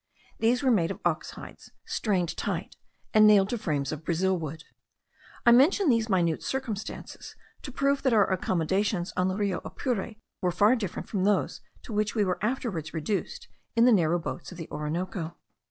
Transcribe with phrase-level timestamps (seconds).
[0.39, 2.75] These were made of ox hides, strained tight,
[3.13, 4.63] and nailed to frames of brazil wood.
[5.45, 10.51] I mention these minute circumstances, to prove that our accommodations on the Rio Apure were
[10.51, 14.57] far different from those to which we were afterwards reduced in the narrow boats of
[14.57, 15.37] the Orinoco.